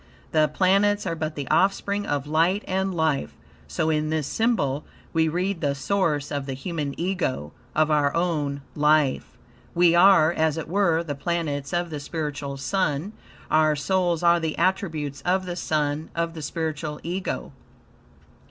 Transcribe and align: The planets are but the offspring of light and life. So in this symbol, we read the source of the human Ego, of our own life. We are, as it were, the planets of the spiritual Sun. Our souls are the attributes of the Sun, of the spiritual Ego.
The 0.31 0.47
planets 0.47 1.05
are 1.05 1.13
but 1.13 1.35
the 1.35 1.47
offspring 1.51 2.07
of 2.07 2.25
light 2.25 2.63
and 2.67 2.91
life. 2.91 3.37
So 3.67 3.91
in 3.91 4.09
this 4.09 4.25
symbol, 4.25 4.83
we 5.13 5.27
read 5.27 5.61
the 5.61 5.75
source 5.75 6.31
of 6.31 6.47
the 6.47 6.55
human 6.55 6.99
Ego, 6.99 7.51
of 7.75 7.91
our 7.91 8.11
own 8.15 8.63
life. 8.73 9.37
We 9.75 9.93
are, 9.93 10.33
as 10.33 10.57
it 10.57 10.67
were, 10.67 11.03
the 11.03 11.13
planets 11.13 11.71
of 11.71 11.91
the 11.91 11.99
spiritual 11.99 12.57
Sun. 12.57 13.13
Our 13.51 13.75
souls 13.75 14.23
are 14.23 14.39
the 14.39 14.57
attributes 14.57 15.21
of 15.21 15.45
the 15.45 15.55
Sun, 15.55 16.09
of 16.15 16.33
the 16.33 16.41
spiritual 16.41 16.99
Ego. 17.03 17.51